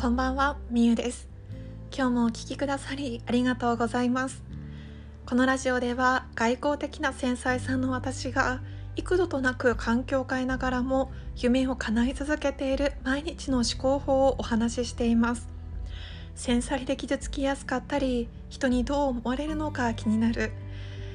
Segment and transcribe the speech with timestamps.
[0.00, 1.28] こんばんは、みゆです。
[1.94, 4.42] 今日もお聞きくださりありがとうございます。
[5.26, 8.60] このラジオでは外交的な繊細さんの私が
[8.96, 15.46] 幾度となく環境を変えながらも夢を叶え続けている毎日の思考法をお話ししています。
[16.34, 20.52] 繊細で傷つきやすかったり人にどう思われるのか気になる。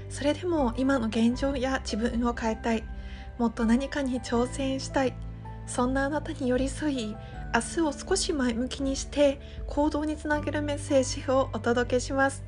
[0.10, 2.84] それでも今の現状や自分を変えたい。
[3.40, 5.14] もっと何かに挑戦したい。
[5.66, 7.16] そんなあなたに寄り添い
[7.54, 12.44] 明日を少し前向きにして行動につなげるメッセージをお届けします。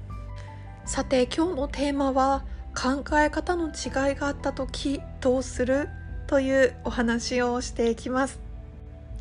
[0.85, 2.43] さて今日のテーマは
[2.75, 5.89] 考え方の違いがあった時どうする
[6.27, 8.39] というお話をしていきます。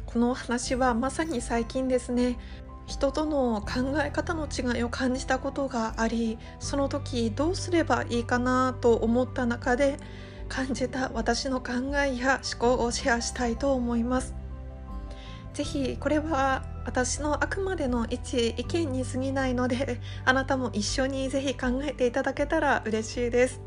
[0.07, 2.39] このお話はまさに最近ですね。
[2.87, 9.97] 人との考え方の違いを感じたことがありその時どうすればいいかなと思った中で
[10.49, 11.73] 感じた私の考
[12.05, 14.35] えや思考をシェアしたいと思います。
[15.55, 23.61] ぜひこれは私のあくまでの一意見に過ぎないのであなたも一緒にぜひ考えていただけたら嬉しいです。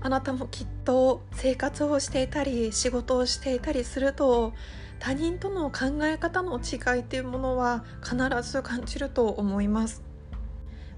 [0.00, 4.52] あなたもきっと生活をしていたり仕事をしていたりすると
[5.00, 10.02] 他人との考え方の違いっていうものは必ず感じると思います。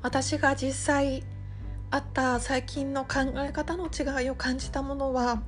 [0.02, 1.24] 私が実際
[1.92, 5.42] あった最近の考え方の違いを感じたものは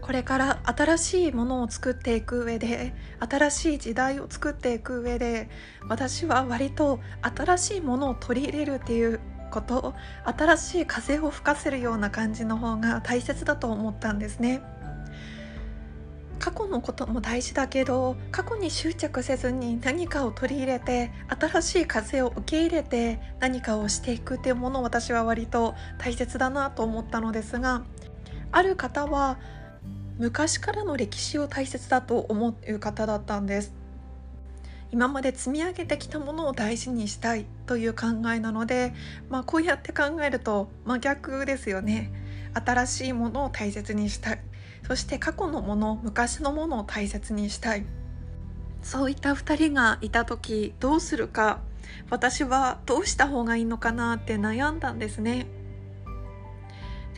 [0.00, 5.48] これから新しいものを作っていく上で新しい時代を作っていく上で
[5.88, 9.20] 私は割と新しいものを取り入れるっていう
[9.52, 14.62] こと新しい風を吹かせるような感じの方が大切だと思ったんですね。
[16.42, 27.84] 過去のことも大事だけど過去に執着せずに何かを取り入れて新しい風を受け入れて何かをしていくっていうものを私は割と大切だなと思ったのですが
[28.50, 29.38] ある方は
[30.18, 33.72] 昔からの歴史を大切だと思う方だったんです。
[34.90, 38.92] 今まで積み上げてきたものを大事にしたいという考えなので、
[39.30, 42.12] まあ、こうやって考えると真逆ですよね。
[42.52, 44.41] 新しいものを大切にしたい。
[44.86, 47.86] そして過去のもの昔のものを大切にしたい。
[48.82, 51.60] そういった2人がいた時どうするか。
[52.10, 55.46] 私はどうした方がいいのかなって悩んだんですね。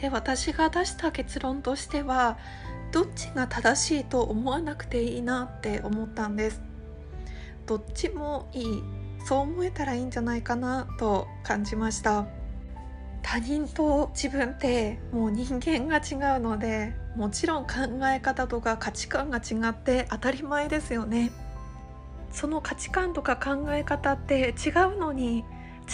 [0.00, 2.36] で私が出した結論としては
[2.92, 6.60] どっちが正しいと思わなくていいなって思ったんです。
[7.66, 8.82] どっちもいい。
[9.26, 12.26] そう思えたらいいんじゃないかなと感じました。
[13.24, 17.72] 他人と自分ってもう人間が違うのでもちろん考
[18.14, 21.32] え方とか価値観が違って当たり前ですよね。
[22.30, 25.44] その価値観とか考え方って違うのに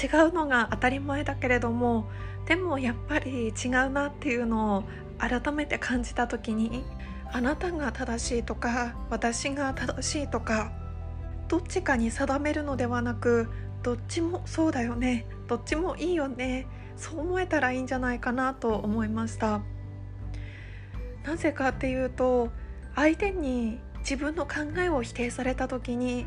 [0.03, 2.09] 違うのが当たり前だけれども
[2.47, 4.85] でもやっぱり違うなっていうのを
[5.19, 6.83] 改めて感じた時に
[7.31, 10.73] あなたが正しいとか私が正しいとか
[11.49, 13.51] どっちかに定めるのではなく
[13.83, 16.67] どっちもそうだよねどっちもいいよね
[17.01, 19.63] そう思えたらいいんじゃないかなと思いました。
[21.25, 22.51] なぜかっていうと
[22.95, 26.27] 相手に自分の考えを否定された時に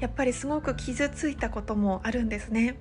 [0.00, 2.76] やっぱりすごく傷ついたこともあるんですね。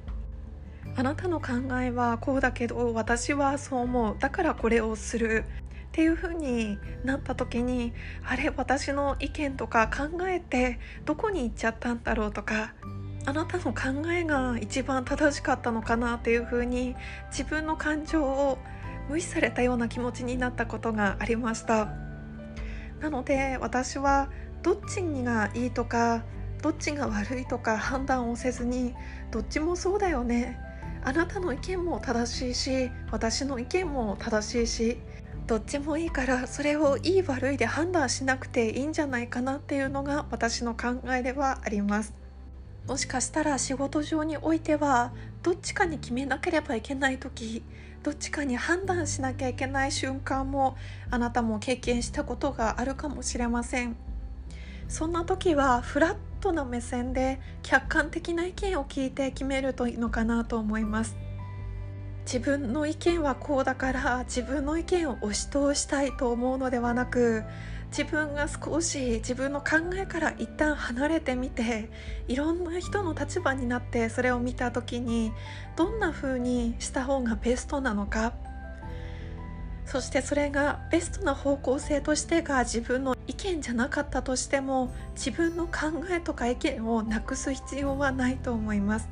[0.95, 4.15] あなたの考えはこうだけど私はそう思う。
[4.17, 5.45] だからこれをする。
[5.45, 7.93] っていう風になった時に
[8.25, 12.73] あれ私の意見とか考えてどこに行っちゃったんだろうとか
[13.25, 16.95] あなたの考えが一番正しかったのかなっていう風に
[17.31, 18.57] 自分の感情を
[19.09, 21.93] 無視されたような気持ちになったことがありました。
[22.99, 24.29] なので私は
[24.61, 26.23] どっちがいいとか
[26.61, 28.95] どっちが悪いとか判断をせずに
[29.31, 30.59] どっちもそうだよね。
[31.03, 34.97] あなたの意見も正しいし私の意見も正しいし
[35.47, 42.22] どっちもいいからそれをいい悪いで判断しなくていいんじゃないかなっていうのが私の考えではあります。
[42.87, 47.63] もしかしたら仕事上においてはどっちかに決めなければいけない時
[48.03, 50.75] どっちかに判断しなきゃいけない瞬間も
[51.09, 53.95] あなたも経験したことがあるかもしれません。
[54.89, 61.15] そんな時はフラットな目線で客観的な意見を聞いて決めるといいのかなと思います。
[62.25, 67.43] 自分の意見はこうだから自分の意見を押し通したいと思うのではなく
[67.95, 71.91] 自分が少し自分の考えから一旦離れてみて
[72.27, 75.31] いろんな人の立場になってそれを見た時に
[75.75, 78.33] どんな風にした方がベストなのか。
[79.85, 89.09] そしてそれがベストな方向性としてが自分の意見じゃなかったとしても自分の考えとか意見をなくす必要はないと思います。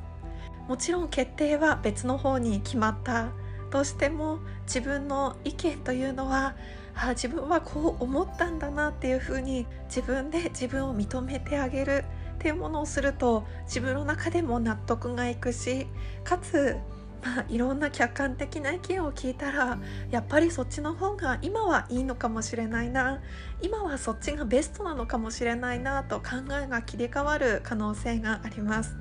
[0.66, 3.28] もちろん決定は別の方に決まった
[3.70, 6.56] としても自分の意見というのは
[6.94, 12.04] あ自分はこう思ったんだなっていうふうに自分で自分を認めてあげる
[12.34, 15.86] っていうものをすると自分の中でも納得がいくし
[16.24, 16.76] かつ
[17.22, 19.78] まあ、いろんな客観的な意見を聞いたら
[20.10, 23.20] やっぱりそっちの方が今はいいのかもしれないな
[23.60, 28.96] 今はそっちがベストなのかもしれないなと考えが切り替わる可能性があります。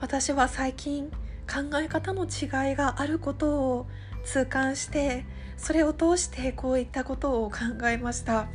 [0.00, 1.10] 私は最近
[1.48, 3.86] 考え方の違いがあることを
[4.24, 5.24] 痛感して
[5.56, 8.48] それを通してこういったことを考えました。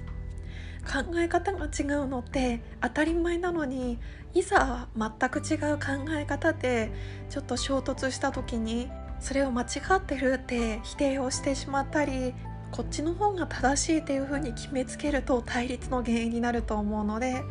[0.84, 4.00] 考え方が違うのって当たり前なのに
[4.34, 6.92] いざ全く違う考え方で
[7.30, 8.90] ちょっと衝突した時に
[9.20, 9.66] それを間違
[9.96, 12.34] ってるって否定をしてしまったり
[12.72, 17.44] こっちの方が正しいっていうふうに決めつけると対立の原因になると思うので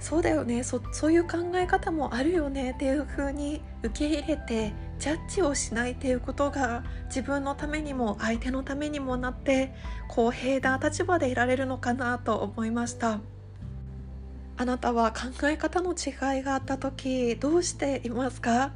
[0.00, 0.64] そうだよね。
[0.64, 9.74] そそういう考え方もあるよねっていう風に受け入れてジャッジをしないっていうことが自分のためにも相手のためにもなって
[10.08, 13.20] 公平な立場でいられるのかなと思いました。
[14.58, 18.72] あなたは考え方の違いがあった時どうしていますか？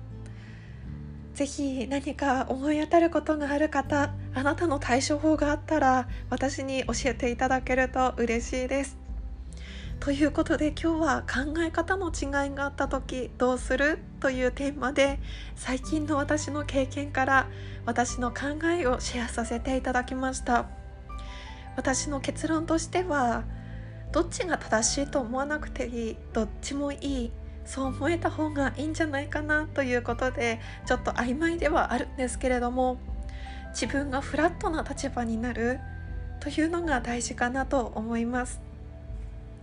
[1.35, 9.04] ぜひ何か思い当たることがある方あなたの対処法があったら私に教えていただけると嬉しいです。
[10.01, 15.19] ということで今日は考え方の違いがあった時どうするというテーマで
[15.57, 17.49] 最近の私の経験から
[17.87, 20.67] 私の考えをシェアさせていただきました。
[21.77, 23.45] 私の結論としては
[24.13, 27.33] どっちが正しいと思わなくていいどっちもいい
[27.65, 32.99] そう思えた方がいいんじゃないかなということでちょっと曖昧ではあるんですけれども
[33.71, 35.81] 自分がフラットな立場になる
[36.41, 38.64] というのが大事かなと思います。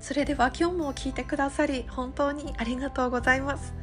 [0.02, 3.74] それでは今日も聞いてくださり本当にありがとうございます。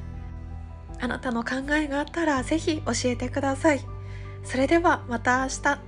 [1.00, 3.80] あなたの考えがあったらぜひ教えてください。
[4.42, 5.87] それではまた明日。